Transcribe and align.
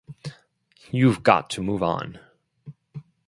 You've 0.89 1.21
got 1.21 1.51
to 1.51 1.61
move 1.61 1.83
on 1.83 2.17